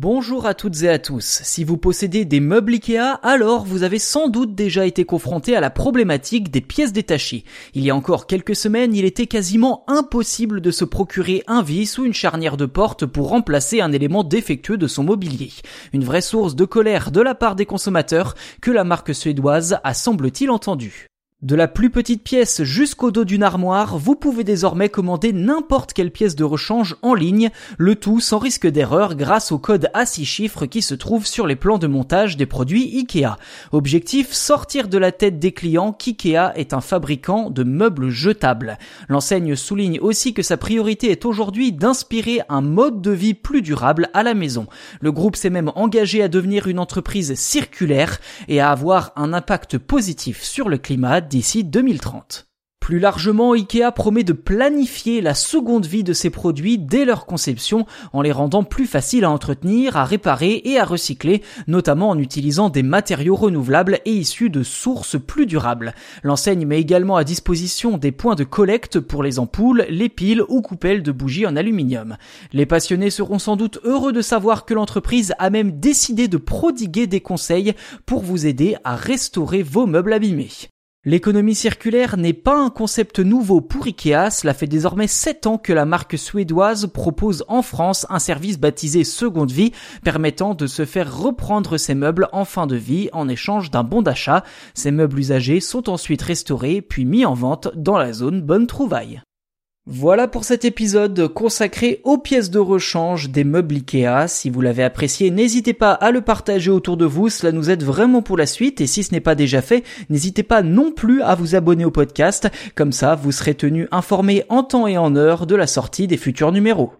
[0.00, 1.40] Bonjour à toutes et à tous.
[1.42, 5.60] Si vous possédez des meubles Ikea, alors vous avez sans doute déjà été confronté à
[5.60, 7.42] la problématique des pièces détachées.
[7.74, 11.98] Il y a encore quelques semaines, il était quasiment impossible de se procurer un vis
[11.98, 15.50] ou une charnière de porte pour remplacer un élément défectueux de son mobilier.
[15.92, 19.94] Une vraie source de colère de la part des consommateurs que la marque suédoise a
[19.94, 21.07] semble-t-il entendu.
[21.40, 26.10] De la plus petite pièce jusqu'au dos d'une armoire, vous pouvez désormais commander n'importe quelle
[26.10, 30.24] pièce de rechange en ligne, le tout sans risque d'erreur grâce au code à 6
[30.24, 33.36] chiffres qui se trouve sur les plans de montage des produits Ikea.
[33.70, 38.76] Objectif, sortir de la tête des clients qu'Ikea est un fabricant de meubles jetables.
[39.08, 44.10] L'enseigne souligne aussi que sa priorité est aujourd'hui d'inspirer un mode de vie plus durable
[44.12, 44.66] à la maison.
[45.00, 49.78] Le groupe s'est même engagé à devenir une entreprise circulaire et à avoir un impact
[49.78, 52.48] positif sur le climat d'ici 2030.
[52.88, 57.84] Plus largement, Ikea promet de planifier la seconde vie de ses produits dès leur conception
[58.14, 62.70] en les rendant plus faciles à entretenir, à réparer et à recycler, notamment en utilisant
[62.70, 65.92] des matériaux renouvelables et issus de sources plus durables.
[66.22, 70.62] L'enseigne met également à disposition des points de collecte pour les ampoules, les piles ou
[70.62, 72.16] coupelles de bougies en aluminium.
[72.54, 77.06] Les passionnés seront sans doute heureux de savoir que l'entreprise a même décidé de prodiguer
[77.06, 77.74] des conseils
[78.06, 80.70] pour vous aider à restaurer vos meubles abîmés.
[81.08, 85.72] L'économie circulaire n'est pas un concept nouveau pour Ikea, cela fait désormais 7 ans que
[85.72, 89.72] la marque suédoise propose en France un service baptisé Seconde Vie,
[90.04, 94.02] permettant de se faire reprendre ses meubles en fin de vie en échange d'un bon
[94.02, 94.44] d'achat.
[94.74, 99.22] Ces meubles usagés sont ensuite restaurés puis mis en vente dans la zone Bonne Trouvaille.
[99.90, 104.28] Voilà pour cet épisode consacré aux pièces de rechange des meubles Ikea.
[104.28, 107.82] Si vous l'avez apprécié, n'hésitez pas à le partager autour de vous, cela nous aide
[107.82, 111.22] vraiment pour la suite et si ce n'est pas déjà fait, n'hésitez pas non plus
[111.22, 115.16] à vous abonner au podcast, comme ça vous serez tenu informé en temps et en
[115.16, 116.92] heure de la sortie des futurs numéros.